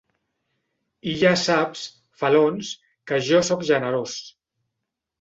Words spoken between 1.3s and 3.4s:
saps, Felons, que